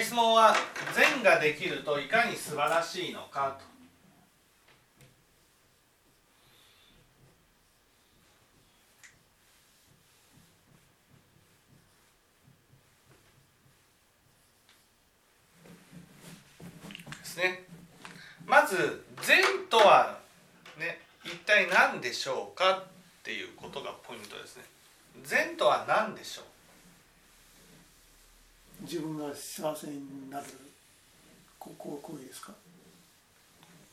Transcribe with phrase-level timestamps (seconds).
[0.00, 0.54] 質問は
[0.94, 3.72] 善ができるといかに素晴らしいのかと。
[17.18, 17.64] ですね。
[18.46, 20.18] まず善とは
[20.78, 22.84] ね一体何でしょうかっ
[23.22, 24.64] ていうことがポイントですね。
[25.22, 26.51] 善とは何でしょう
[28.82, 30.46] 自分が幸せになる
[31.58, 32.52] ここ行為ですか？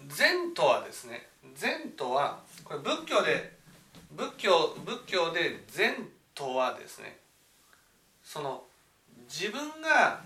[0.08, 3.54] 善とはですね善とはこれ仏教で
[4.16, 5.96] 仏教仏教で善
[6.34, 7.18] とはですね
[8.24, 8.64] その
[9.28, 10.22] 自分が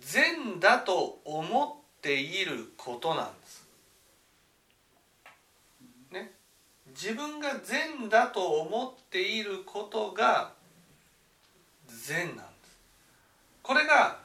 [0.00, 3.66] 善だと思っていることなんです。
[6.12, 6.30] ね、
[6.90, 10.52] 自分が善だと思っていることが
[11.88, 12.55] 善なんです。
[13.66, 14.18] これが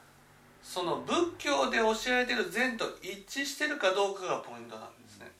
[0.62, 5.32] その仏教で教えられている善と一致してるかどうかがポイントなんですね。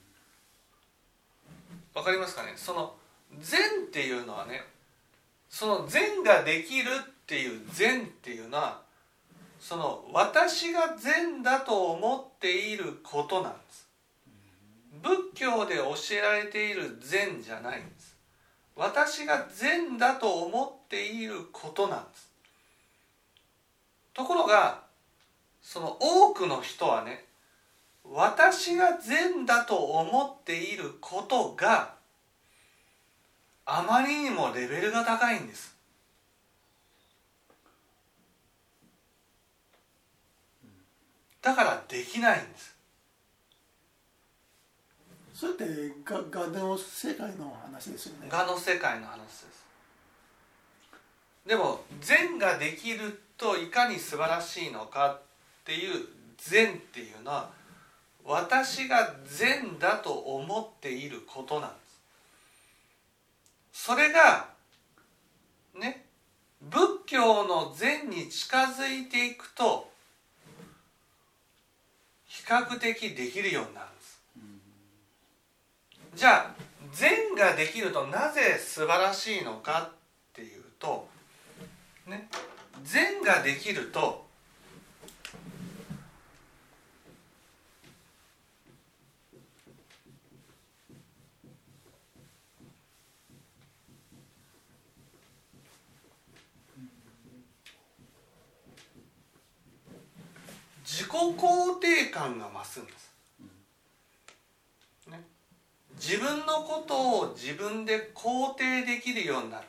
[1.94, 2.55] わかりますかね？
[2.56, 2.94] その
[3.41, 4.62] 善っていうのはね
[5.48, 8.81] その善ができるっていう善っていうのは
[9.61, 13.87] その私が善だと思っていることなんです。
[15.00, 18.16] 仏教で教えられている善じゃないんです。
[18.75, 22.31] 私が善だと思っていることなんです。
[24.15, 24.83] ところが
[25.63, 27.25] その多くの人はね
[28.05, 31.95] 私が善だと思っていることが
[33.65, 35.73] あまりにもレベルが高いんです。
[41.41, 42.77] だからできないんです。
[45.35, 45.65] それって
[46.05, 48.29] ががの世界の話ですよね。
[48.29, 49.65] がの世界の話です。
[51.47, 55.21] でも善ができるといかに素晴らしいのかっ
[55.65, 56.07] ていう
[56.39, 57.51] 善っていうのは
[58.25, 61.77] 私が善だと思っていることなんで
[63.72, 63.87] す。
[63.89, 64.47] それが
[65.75, 66.05] ね
[66.61, 69.91] 仏教の善に近づいていくと
[72.27, 74.22] 比較的できるようになるんです、
[76.15, 76.55] じゃあ
[76.93, 79.97] 善ができるとなぜ素晴らしいのかっ
[80.33, 81.09] ていうと
[82.06, 82.28] ね
[82.82, 84.26] 善ができると
[100.84, 103.15] 自己肯定感が増すんです、
[105.09, 105.22] ね、
[105.94, 109.66] 自分のことを自分で肯定できるようになる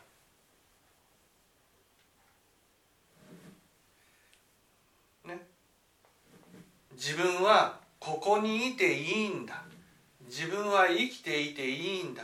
[5.25, 5.39] ね
[6.95, 9.63] 自分はここにいていいんだ。
[10.25, 12.23] 自分は生きていていいんだ。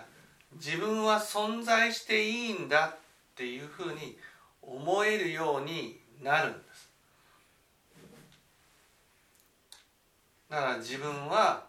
[0.55, 2.97] 自分は存在していいんだっ
[3.35, 4.17] ていうふうに
[4.61, 6.89] 思えるようになるんです。
[10.49, 11.65] だから自分は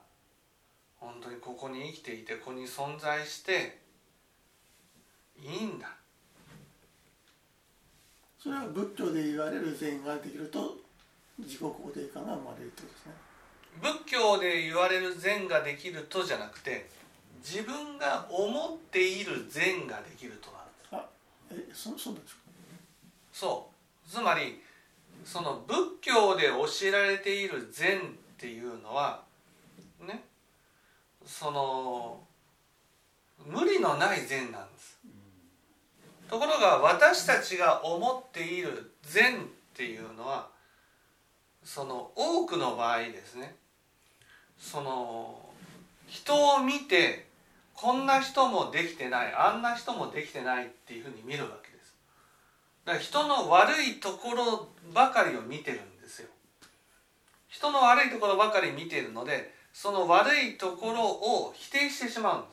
[0.99, 3.78] 本当にここに生きていてここに存在して
[5.39, 5.89] いいんだ。
[8.43, 10.78] それは仏教で言われる善ができると
[11.41, 13.12] 自己肯定感が生まれるってことですね。
[13.83, 16.89] 仏教で言われる善ができるとじゃなくて
[17.43, 21.06] 自分が思っている善ができるとなあ
[21.51, 22.41] えそそうですか？
[23.33, 23.71] そ
[24.06, 24.11] う。
[24.11, 24.61] つまり
[25.25, 28.03] その仏教で教えられている善っ
[28.39, 29.22] ていうのは
[30.01, 30.25] ね
[31.25, 32.21] その
[33.47, 34.99] 無理のない善なんです。
[36.28, 39.39] ところが私たちが思っている善っ
[39.75, 40.50] ていうのは
[41.65, 43.54] その多くの場合ですね
[44.59, 45.38] その
[46.06, 47.26] 人を見て
[47.75, 51.94] こんな人もできてないあんな人もできてないっていうふうに見るわけです。
[52.84, 55.91] だから人の悪いところばかりを見てるん
[57.51, 62.47] 人の悪いところばかり見ているのでその悪いところを否定してしまうんで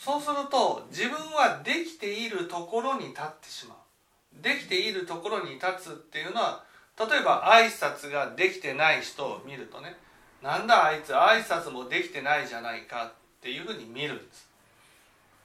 [0.00, 0.04] す。
[0.04, 4.42] そうすると自分はできているところに立ってしまう。
[4.42, 6.64] できているところに立つっていうのは
[7.00, 9.96] 例えば挨拶ができてない人を見るとね
[10.42, 14.48] なんだあいつ挨拶もできてないじゃないかっていうふうに見るんです。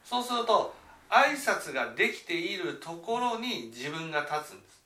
[0.03, 0.73] そうすると
[1.09, 4.81] 挨拶ができているところに自分が立つんです。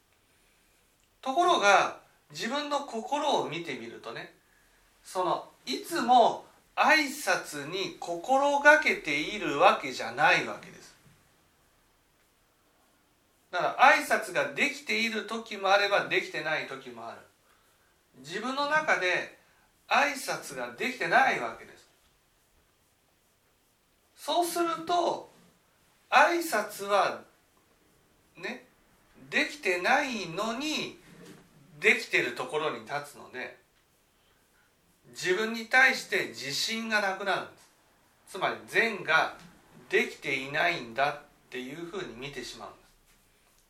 [1.22, 1.98] ところが
[2.32, 4.34] 自分の心を見てみるとね
[5.04, 6.46] そのいつも
[6.76, 10.96] 挨拶に心がけているわけじゃないわけです。
[13.52, 17.18] だから挨拶ができている時もあればできてない時もある。
[18.20, 19.38] 自分の中で
[19.88, 21.90] 挨拶ができてないわけです。
[24.16, 25.32] そうすると
[26.10, 27.22] 挨拶は
[28.38, 28.66] ね
[29.30, 31.00] できてないのに
[31.80, 33.58] できてるところに立つので
[35.10, 37.70] 自分に対して自信がなくなるんです。
[38.30, 39.38] つまり善が
[39.90, 42.70] できていないんだっていうふうに見てしまう。
[42.70, 42.72] ん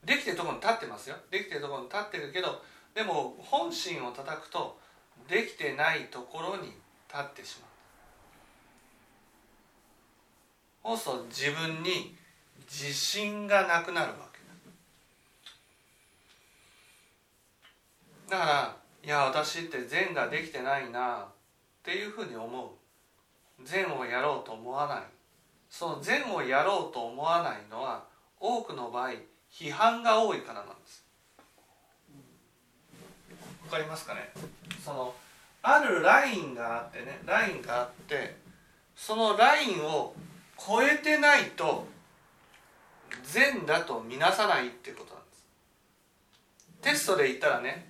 [0.04, 1.16] できてるところに立ってますよ。
[1.30, 2.62] できてるところに立ってるけど
[2.96, 4.80] でも本心を叩くと
[5.28, 7.68] できてないところに立ってしま
[10.92, 10.98] う。
[10.98, 12.16] そうすると自分に
[12.68, 14.40] 自信がなくなるわけ。
[18.30, 21.28] だからいや私って善ができてないなっ
[21.84, 22.70] ていうふうに思う。
[23.64, 25.04] 善をやろうと思わない。
[25.70, 28.04] その善をやろうと思わないのは
[28.40, 29.12] 多くの場合
[29.52, 31.04] 批判が多いからなんです。
[33.66, 34.32] わかりますかね？
[34.84, 35.14] その
[35.62, 38.38] あるラインがあってねラインがあって
[38.96, 40.16] そのラインを
[40.58, 41.88] 超えてないと
[43.24, 45.44] 善だと見なさないってことなんです。
[46.82, 47.90] テストで言ったらね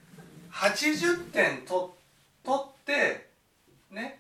[0.51, 1.95] 80点と
[2.43, 3.29] 取って
[3.91, 4.19] ね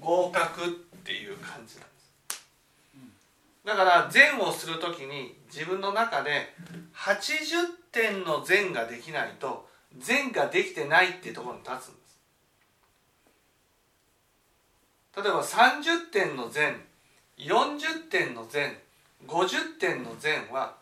[0.00, 0.68] 合格っ
[1.02, 2.12] ていう感じなんです。
[3.64, 6.54] だから善をする時に自分の中で
[6.94, 12.18] 80点の善ができないと善ができてないっていうところに立つんです。
[15.16, 16.84] 例えば30点の善
[17.38, 18.76] 40点の善
[19.26, 20.76] 50点の善は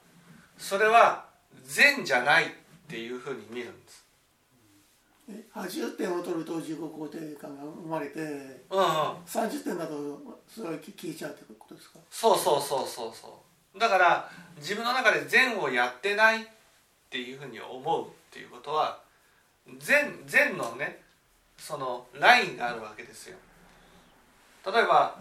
[0.58, 1.26] それは
[1.64, 2.48] 善じゃないっ
[2.88, 4.04] ていうふうに見るんです。
[5.54, 8.84] 80点を取ると自己肯定感が生まれて、うんうん、
[9.24, 11.98] 30点だとそれは聞いちゃうってことですか？
[12.10, 13.30] そうそうそうそうそう
[13.78, 16.46] だから自分の中で善をやってないっ
[17.10, 18.98] ていうふうに思うっていうことは
[19.78, 21.00] 善善のね
[21.58, 23.36] そのラインがあるわけですよ。
[24.66, 25.16] 例えば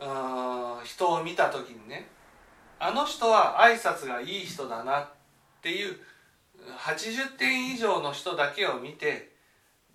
[0.00, 2.08] うん人を見た時にね
[2.78, 5.08] あの人は挨拶がいい人だなっ
[5.62, 5.96] ていう
[6.78, 9.30] 80点以上の人だけを見て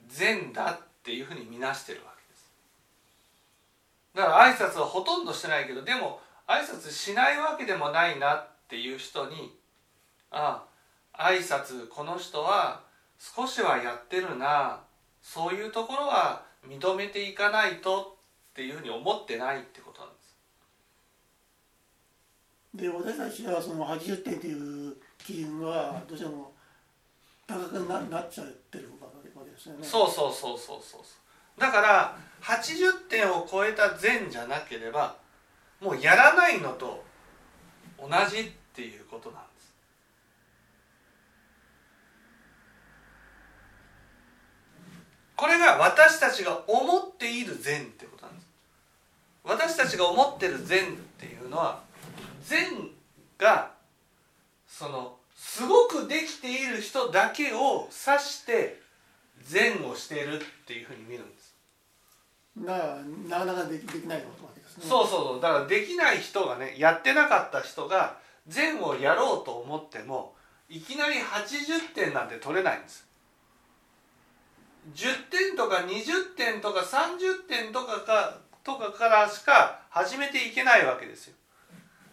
[0.07, 2.51] 善だっていうふうに見なしてるわけです。
[4.15, 9.57] だから挨拶はほとんどしてないけどでも挨拶しないわけでもないなっていう人に
[10.31, 10.63] あ
[11.13, 12.81] あ挨拶この人は
[13.17, 14.81] 少しはやってるな
[15.21, 18.17] そういうところは認めていかないと
[18.51, 20.35] っていうふうに思ってないってことなんです。
[22.75, 26.51] で私たちはその80点っていう基準はどうしても
[27.47, 29.83] 高くななっちゃってるわけですよね。
[29.83, 31.01] そうそうそうそうそう
[31.59, 35.15] だから80点を超えた善じゃなければ
[35.83, 37.03] もうやらないのと
[37.99, 39.73] 同じっていうことなんです。
[45.35, 48.47] これが私たちが思っている善ってことなんです。
[49.43, 51.81] 私たちが思ってる善っていうのは
[52.43, 52.89] 善
[53.37, 53.71] が
[54.65, 58.81] そのすごくできている人だけを指して
[59.41, 61.52] 善をしているっていうふうに見るんです
[62.55, 62.73] な
[63.27, 64.85] なかなかできできないわけですね。
[64.87, 65.41] そうそうそう。
[65.41, 68.17] だからできない人がねやってなかった人が
[68.47, 70.35] 善をやろうと思っても
[70.69, 73.07] いきなり80点なんて取れないんです。
[74.93, 81.35] 10点とか20点とか30点とかかとかからしか始めていけないわけですよ。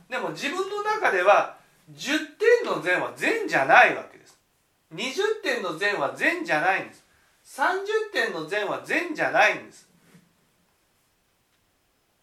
[0.09, 1.57] でも自分の中では
[1.93, 2.19] 10
[2.63, 4.39] 点の善は善じゃないわけです。
[4.95, 7.05] 20点の善は善じゃないんです。
[7.45, 9.89] 30点の善は善じゃないんです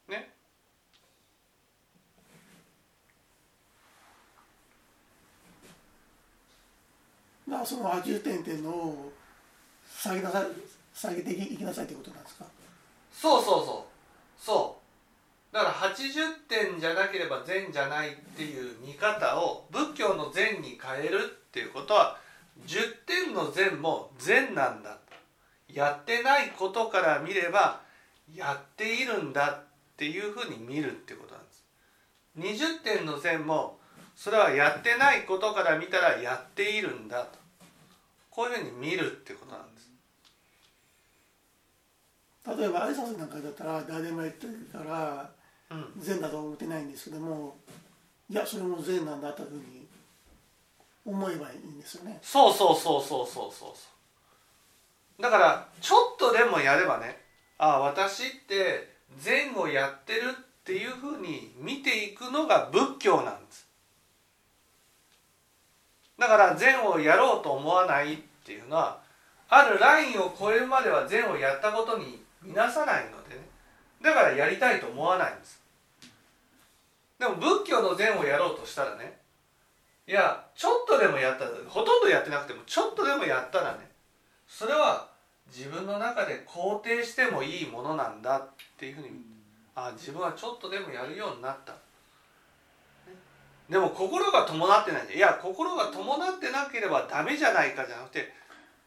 [0.08, 0.32] ね
[7.48, 9.12] まあその80点っていうのを
[9.90, 10.46] 下げなさい
[10.94, 12.46] 下げていきなさいってことなんですか？
[13.12, 14.44] そうそうそう。
[14.44, 14.78] そ
[15.52, 15.54] う。
[15.56, 22.20] だから80点じゃなければ善じゃないっていう見方を仏教の善に変えるっていうことは
[22.68, 24.98] 10点の善も善なんだ。
[25.74, 27.82] やってないことから見れば
[28.36, 31.64] やっているんだっていうふうに見るってことなんです。
[32.38, 33.80] 20点の善も
[34.18, 37.38] それはやってないことから見たらやっているんだと。
[38.32, 39.90] こういうふうに見るってことなんです。
[42.60, 45.30] 例えば挨拶なんかだったら誰でもやってるから
[46.00, 47.58] 善だと思ってないんですけども
[48.30, 49.88] いやそれも善なんだというふうに
[51.06, 52.18] 思えばいいんですよね。
[52.22, 53.76] そうそうそうそうそうそ
[55.20, 55.22] う。
[55.22, 57.22] だからちょっとでもやればね
[57.60, 60.34] ああ私って善をやってるっ
[60.64, 63.67] ていうふうに見ていくのが仏教なんです
[66.18, 69.00] だから善をやろうと思わないっていうのは
[69.50, 73.42] あるラインを超えるまでは善をやったことに見なさないのでね。
[74.02, 75.62] だからやりたいと思わないんです。
[77.20, 79.18] でも仏教の善をやろうとしたらね
[80.08, 83.80] いやちょっとでもやったらほとんどやってなくてもちょっとでもやったらね
[84.48, 85.10] それは
[85.48, 89.10] 自分の中で肯定してもいいものなんだっていうふうに
[89.76, 91.74] あ自分はちょっとでもやるようになった。
[93.70, 98.32] でも心が伴ってないいや心が伴ってなければダメじゃないかじゃなくて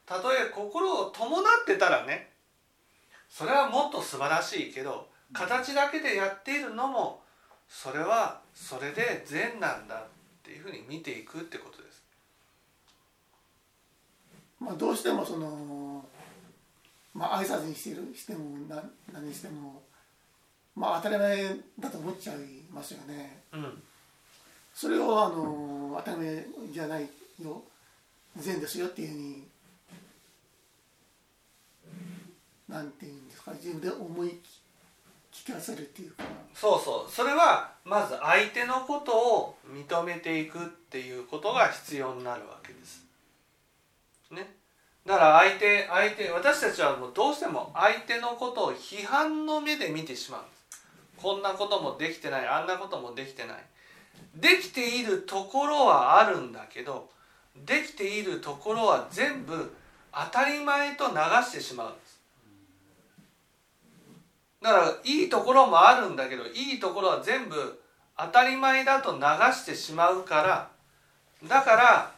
[0.07, 2.31] たとえ心を伴ってたらね
[3.29, 7.21] それはもっと素晴らしいけど形だけでやっているのも
[7.69, 10.07] それはそれで善なんだっ
[10.43, 12.03] ていうふうに見ていくってことです。
[14.59, 16.05] まあ、どうしてもその
[17.15, 18.83] まあ挨拶にしてるしてもな
[19.13, 19.83] 何にしても
[20.75, 22.37] まあ当たり前だと思っちゃい
[22.73, 23.43] ますよね。
[23.53, 23.83] うん
[24.75, 27.09] それをあの当たり前じゃない
[27.43, 27.63] よ
[28.37, 29.45] 善ですよっていうふうに
[32.69, 34.39] なんていうんですか自分で思い
[35.33, 36.25] 聞かせるっていうか
[36.55, 43.05] そうそうそれはまず相手のことを認めていくっていうことが必要になるわけです。
[44.31, 44.55] ね。
[45.07, 50.85] だから相手相手私たちはもうどうしても相手のことを批判の目で見てしまうんです。
[51.17, 53.57] こんなこともできてないあんなこともできてない。
[54.35, 57.09] できているところはあるんだけど
[57.67, 59.75] できているところは全部
[60.13, 62.21] 当たり前と流してしまうんです
[64.63, 67.81] だからいいところもあるんだけどいいところは全部
[68.17, 69.21] 当たり前だと流
[69.53, 70.69] してしまうから
[71.49, 72.13] だから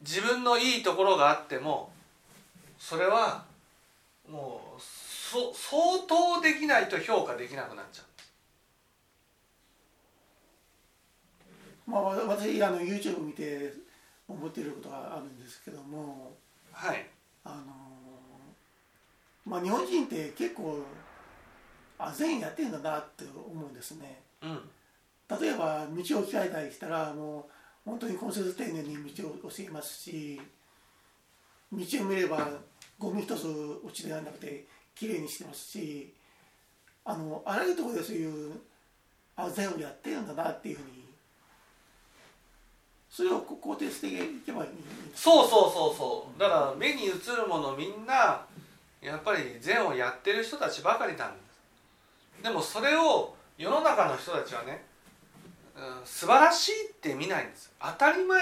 [0.00, 1.90] 自分のいいところがあっても
[2.78, 3.42] それは
[4.30, 5.52] もう相
[6.06, 8.07] 当できないと評価できなくなっちゃう。
[11.88, 13.72] まあ私あの YouTube 見て
[14.28, 16.36] 思っていることがあるんですけども。
[16.70, 17.06] はい。
[17.44, 17.64] あの
[19.46, 20.84] まあ日本人って結構
[21.98, 24.20] あ善意やってんだなって思うんですね。
[24.42, 24.60] うん。
[25.40, 27.48] 例えば道を聞かれたりしたらも
[27.86, 30.40] う本当に根節丁寧に道を教えますし
[31.72, 32.48] 道を見れば
[32.98, 33.46] ゴミ一つ
[33.84, 36.14] 落ちてなくてきれいにしてますし
[37.04, 38.52] あのあらゆるところでそういう
[39.36, 40.97] あ善をやってるんだなっていうふうに
[43.10, 44.70] それを肯定していけばいい
[45.14, 46.40] そうそうそうそう。
[46.40, 48.44] だから目に映るものみんな
[49.00, 51.38] やっぱり善をやってる人たちばかりなんで
[52.38, 54.84] すでもそれを世の中の人たちはね、
[55.76, 57.72] うん、素晴らしいって見ないんです。
[57.80, 58.40] 当たり前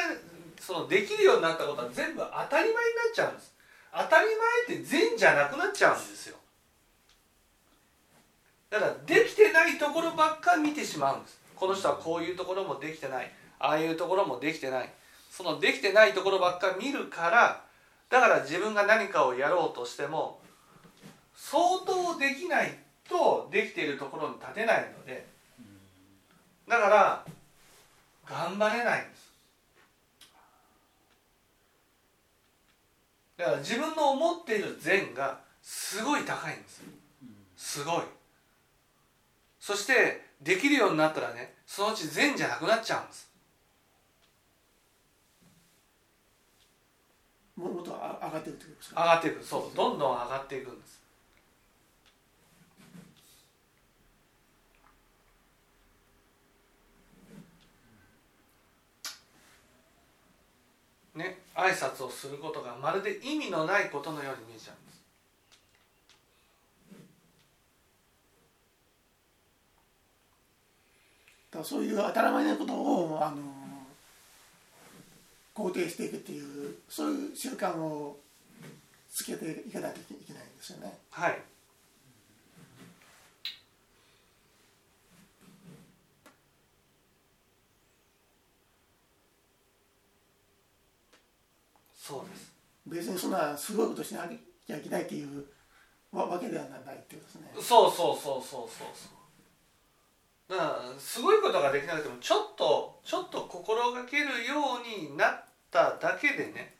[0.60, 2.76] そのできるようになったことは全部当たり前にな
[3.10, 3.52] っちゃうんです。
[3.92, 4.26] 当たり
[4.68, 6.36] 前って善じゃなくなっちゃうんですよ。
[8.68, 11.40] だからできてないところばっか見てしまうんです。
[11.54, 13.30] この人はこういうところもできてない。
[13.58, 14.90] ああいうところもできてない。
[15.30, 17.62] そのできてないところばっか見るから
[18.08, 20.40] だから自分が何かをやろうとしても
[21.34, 25.26] 相当できないとできているところに立てないので
[26.66, 27.24] だから
[28.26, 29.26] 頑張れないんです。
[33.36, 36.82] だから自分の思っている善がすごい高いんです。
[37.56, 38.02] すごい。
[39.60, 43.30] そしてできるようになったらねそのうち善じゃなくなっちゃうんです。
[47.56, 49.00] ももっとあ上がっていくってことですか？
[49.02, 49.42] 上がっていく。
[49.44, 51.00] そうどんどん上がっていくんです。
[61.14, 65.02] ね挨拶をすることがまるで意味のないことのように見えちゃうんです。
[71.50, 73.65] だそういう当たり前のことをあの
[75.56, 78.18] 肯定していくっていうそういう習慣を
[79.10, 80.98] つけていかないといけないんですよね。
[81.10, 81.38] はい
[91.96, 92.52] そうです
[92.86, 95.44] 別にそんなすごいことしなきゃいけないっていう
[96.12, 97.62] わわけではないっていうことですね。
[97.62, 99.15] そうそうそうそうそうそう
[100.48, 106.74] だからすごいことができなくてもちょっとちょっと心がけるようになっただけでね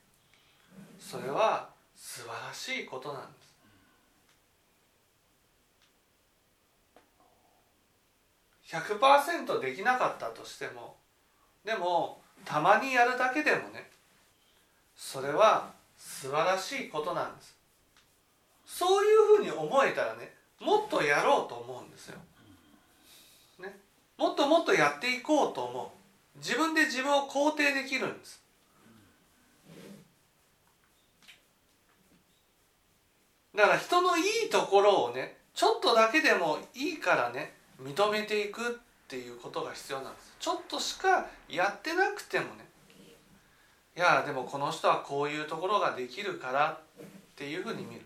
[1.00, 3.28] それは素晴らしいことなんで
[8.68, 10.96] す100%できなかったとしても
[11.64, 13.90] でもたまにやるだけでもね
[14.96, 17.56] それは素晴らしいことなんです
[18.66, 22.18] そういうふうに思えたらねもっとやろうと思うんですよ。
[24.18, 25.92] もっともっとやっていこうと思
[26.36, 26.38] う。
[26.38, 28.42] 自分で自分を肯定できるんです。
[33.54, 38.72] だから人のいいところをねちょっとだけでもいいからね認めていくっ
[39.08, 40.36] ていうことが必要なんです。
[40.38, 42.66] ちょっとしかやってなくてもね
[43.96, 47.04] いやでもこの人はこういうところができるからっ
[47.34, 48.02] ていうふうに見る。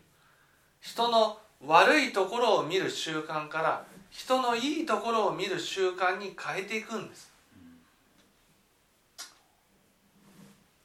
[0.81, 7.31] 人の悪いところを見る習慣から人のいいところを見る習慣に変えていくんです。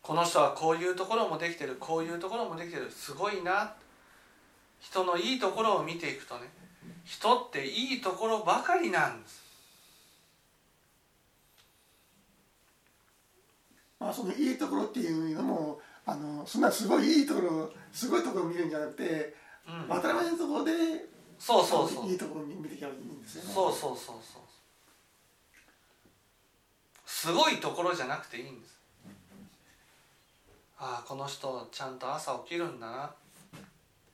[0.02, 3.74] この人はこういうところもできてるこういうところもできてるすごいな。
[4.80, 6.42] 人のいいところを見ていくとね
[7.04, 9.44] 人っていいところばかりなんです。
[14.00, 19.34] まあそのいいところっていうのもあのそんなすごいいいところすごいところを見るんじゃなくて、
[19.68, 19.86] うん。
[19.90, 20.72] 当たり前のところで
[21.40, 22.10] そうそうそう。
[22.10, 23.54] いいところを見ていけばいいんですよね。
[23.54, 24.42] そうそうそうそう。
[27.06, 28.76] すごいところじゃなくていいんです。
[30.78, 33.12] ああこの人ちゃんと朝起きるんだな。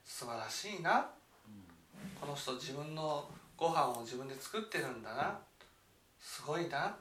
[0.04, 1.06] 素晴らしいな。
[2.20, 5.38] この人自分のご飯を自分で作ってるんだな。
[6.20, 6.94] すごいな。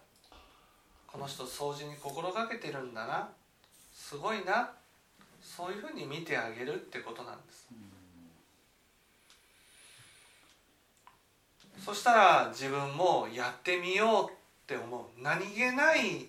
[1.07, 3.29] この人掃除に心がけてるんだな。
[3.93, 4.71] すごいな。
[5.41, 7.67] そういうふうに見てあげるってことなんです
[11.83, 14.33] そしたら自分もやってみようっ
[14.67, 15.21] て思う。
[15.21, 16.27] 何気ない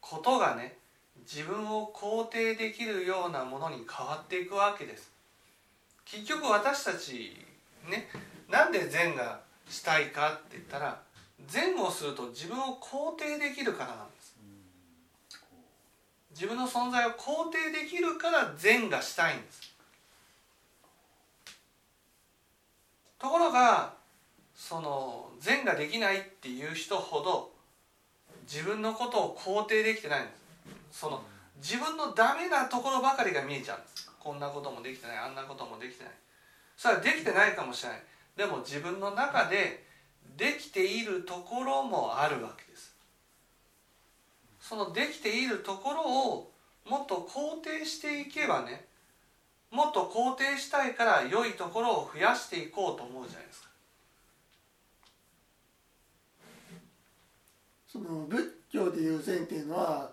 [0.00, 0.76] ことがね
[1.20, 5.10] 自分を肯定できるようなものに変わっていくわけです。
[6.04, 7.36] 結局私たち
[7.88, 8.08] ね
[8.48, 11.00] なんで善がしたいかって言ったら
[11.46, 14.36] 善をすると自分を肯定できるからなんです。
[16.30, 19.74] 自分の存在を肯定できるから善がしたいんです。
[23.18, 23.99] ところが
[24.60, 27.50] その善ができないっていう人ほど
[28.42, 30.30] 自分のことを肯定できてないんで
[30.92, 31.00] す。
[31.00, 31.22] その
[31.56, 34.12] 自分のダメなところばかりが見えちゃうんです。
[34.20, 36.12] こんなこともできてないあんなこともできてない。
[36.76, 38.02] それはできてないかもしれない。
[38.36, 39.82] でも自分の中で
[40.36, 42.94] できているところもあるわけです。
[44.60, 46.52] そのできているところを
[46.86, 48.84] もっと肯定していけばね
[49.70, 53.69] もっと肯定したいから良いところを増やしていこうと思うじゃないですか。
[57.90, 60.10] その仏教でいう善っていうのは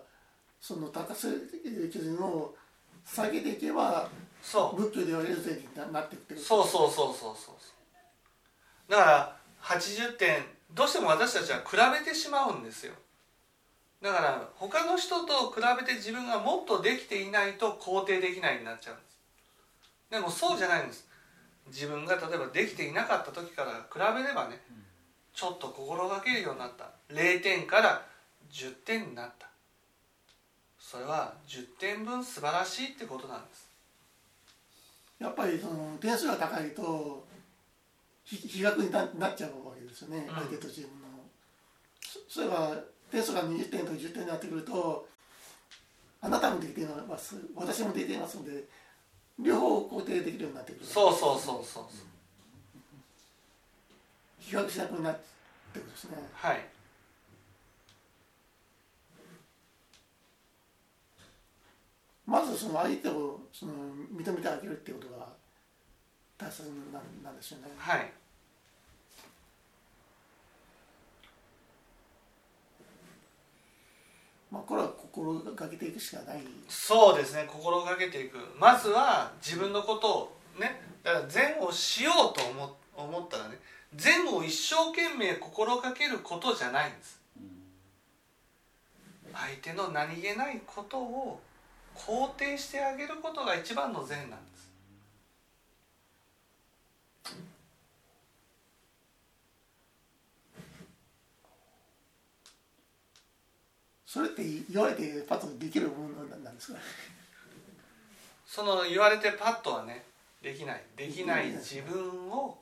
[0.60, 1.28] その高す
[1.92, 2.54] 基準を
[3.04, 4.08] 下げていけば
[4.42, 4.82] そう。
[4.82, 6.46] 仏教で言われる善にななっていくってこと。
[6.46, 8.90] そうそうそうそうそう。
[8.90, 12.94] だから80点どうしても私たちは比べてしまうんですよ。
[14.02, 19.18] だから他の人と比べて自分がもっとできていないと肯定できないになっちゃうんです。
[20.10, 21.06] でもそうじゃないんです。
[21.66, 24.60] 自分が例えばできていなかった時から比べればね
[25.38, 26.90] ちょっと心がけるようになった。
[27.14, 28.04] 0点から
[28.50, 29.46] 10点になった。
[30.80, 33.68] それは10点分素晴らしいってことなんです。
[35.20, 37.24] やっぱりその点数が高いと
[38.24, 40.34] 比比較にななっちゃうわけですよね、うん。
[40.34, 41.06] 相手と自分の。
[42.02, 42.74] そそういえば
[43.08, 45.06] 点数が20点とか10点になってくると
[46.20, 47.36] あなたもできています。
[47.54, 48.64] 私もできていますので
[49.38, 50.84] 両方肯定できるようになってくる。
[50.84, 51.84] そうそうそうそうそう
[54.48, 55.20] 比較しなくなって
[55.74, 56.16] くるんですね。
[56.32, 56.64] はい。
[62.26, 63.72] まずその相手をその
[64.16, 65.28] 認めてあげるっていうことが
[66.38, 67.64] 大切なんなんですよね。
[67.76, 68.10] はい。
[74.50, 76.42] まあこれは心がけていくしかない。
[76.68, 77.44] そうですね。
[77.46, 78.38] 心がけていく。
[78.58, 83.58] まずは自分のことをねだから善をしようと思思ったらね
[83.94, 87.18] 善を一生懸命心がけることじゃないんです。
[89.32, 91.40] 相手の何気ないことを
[91.94, 94.58] 肯定してあげることが一番の善なんです。
[104.06, 106.78] それって言われてパッとできるものなんですか？
[108.46, 110.02] その言われてパッとはね
[110.42, 110.82] できない。
[110.96, 112.58] できない自分を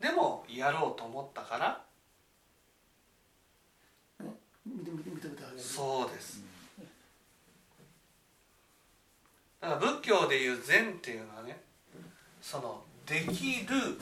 [0.00, 1.84] でもやろうと思ったから。
[5.56, 6.44] そうです。
[9.60, 11.60] だから仏教でいう善っていうのはね
[12.40, 13.98] そのできる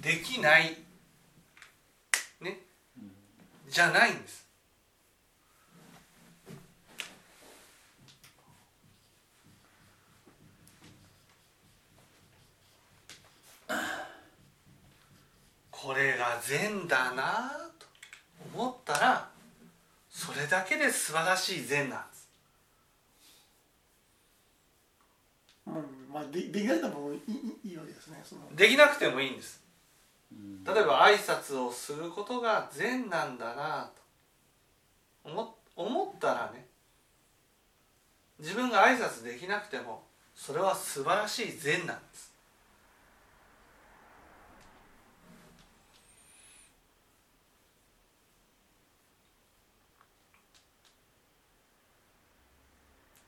[0.00, 0.76] できない。
[2.40, 2.60] ね。
[3.68, 4.41] じゃないんです
[15.82, 17.86] これが善だなと
[18.54, 19.28] 思ったら
[20.08, 22.28] それだけで素晴らしい善なんです。
[25.66, 25.74] うん
[26.12, 28.42] まあ、でできないともいいいいわけですねその。
[28.54, 29.60] できなくてもいいんです。
[30.30, 30.62] うん。
[30.62, 33.90] 例えば挨拶をすることが善なんだな
[35.24, 36.64] と思思ったらね
[38.38, 42.31] 自分が挨拶できなくてもそれは素晴らしい善なんです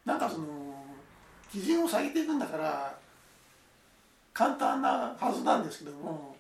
[0.05, 0.47] なんかその
[1.51, 2.95] 基準を下げていくんだから
[4.33, 6.37] 簡単なはずなんですけども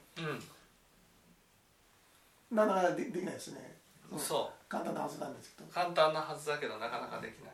[2.53, 3.77] うなかなかでできないですね。
[4.14, 5.68] んそ簡単なはずなんですけど。
[5.68, 7.53] う簡単なはずだけどなかなかできない。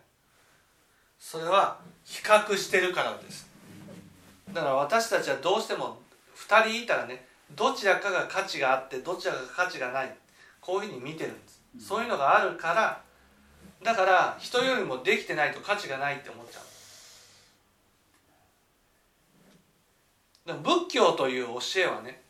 [1.18, 3.49] それは比較してるからです。
[4.53, 5.99] だから私たちはどうしても
[6.37, 10.14] 2人いたらねどちらかが価値があってどちらかが価値がない。
[10.61, 11.62] こういうふうに見てるんです。
[11.79, 13.03] そういうのがあるから
[13.82, 16.64] だから人よりもできてないと価値がないって思っちゃう。
[20.46, 22.20] でも仏教という教えはね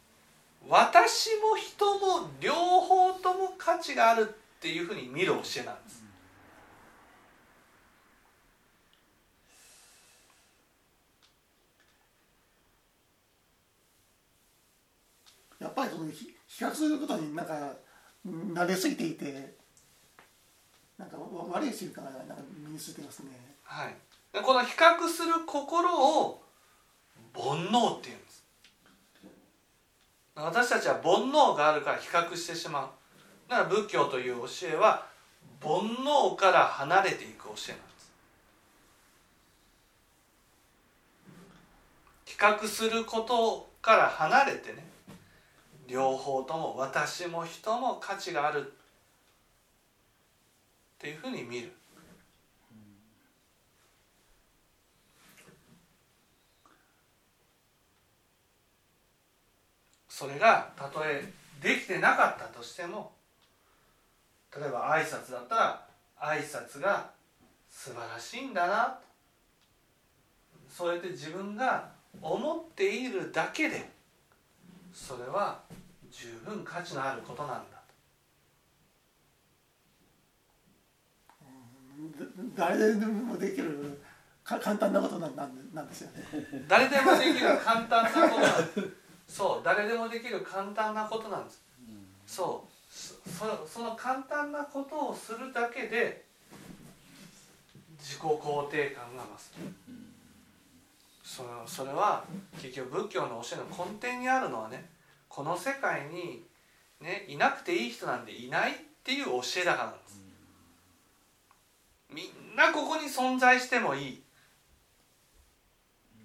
[0.69, 6.01] 私も人も両方とも価値があるっていうふうに見る教えなんです。
[15.59, 17.73] やっぱりその比較することになんか
[18.25, 19.60] うん慣れすぎていて
[21.01, 23.31] なんかわ悪い習慣がなんか身についてますね。
[23.63, 23.95] はい、
[24.35, 25.89] でこの比較する心
[26.21, 26.43] を
[27.35, 28.45] 煩悩っていうんです。
[30.35, 32.89] 私たちは煩悩があるから比較してしまう。
[33.49, 35.07] だから仏教という教えは
[35.63, 35.71] 煩
[36.05, 38.13] 悩から離れていく教えなんです。
[42.27, 44.87] 比較することから離れてね
[45.89, 48.75] 両方とも私も人も価値がある。
[51.01, 51.73] っていうふうに見る。
[60.09, 61.25] それがたとえ
[61.63, 63.13] できてなかったとしても
[64.55, 65.87] 例えば挨拶だったら
[66.21, 67.11] 挨拶が
[67.71, 68.99] 素晴らしいんだな。
[70.69, 71.89] そうやって自分が
[72.21, 73.89] 思っているだけで
[74.93, 75.61] それは
[76.11, 77.81] 十分価値のあることなんだだ
[82.57, 84.01] 誰でもできる
[84.45, 86.25] か簡単なことなんなんですよね。
[86.69, 88.89] 誰でもできる簡単なことなんです。
[89.29, 91.63] そう誰でもできる簡単なことなんです。
[92.27, 92.71] そう。
[92.93, 96.25] そその簡単なことをするだけで
[97.99, 99.53] 自己肯定感が増す。
[101.23, 102.25] それそれは
[102.61, 104.91] 結局仏教の教えの根底にあるのはね
[105.29, 106.45] この世界に、
[107.01, 110.20] ね、いなくていい人なんていないっていう教えだからなんです。
[112.13, 114.23] みんなここに存在してもいい。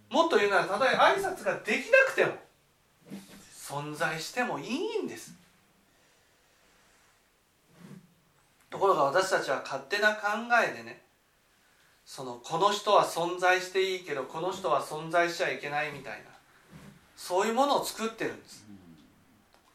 [0.09, 2.33] もっと言うならたとえ挨拶ができなくても
[3.53, 5.33] 存在してもいいんです。
[8.69, 10.21] ところが私たちは勝手な考
[10.69, 11.01] えでね
[12.05, 16.25] そのこの人は存在していいけどこの人は存在しちゃいけないみたいな
[17.15, 18.65] そういうものを作ってるんです。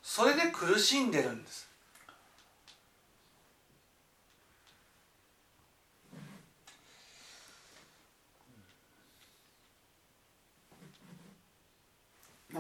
[0.03, 1.70] それで苦しんでるんです。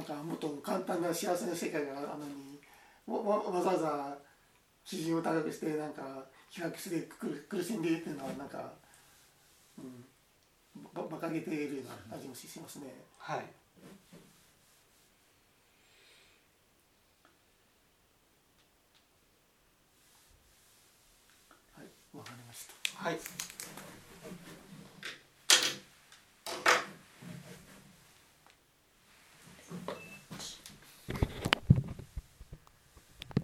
[0.01, 2.59] なんかもっと簡単な幸せな世界があるのに
[3.07, 4.19] わわわざわざ
[4.83, 8.73] 基準を高くしてなんか比較して苦苦しんでいるっていうのはなんか、
[9.79, 10.05] うん、
[10.95, 12.87] ば馬鹿げているような味もししますね。
[13.19, 13.43] はいは
[21.83, 23.05] い、わかりました。
[23.05, 23.50] はい